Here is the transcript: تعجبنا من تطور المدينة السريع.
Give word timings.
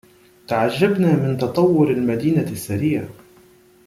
تعجبنا 0.47 1.13
من 1.15 1.37
تطور 1.37 1.91
المدينة 1.91 2.51
السريع. 2.51 3.05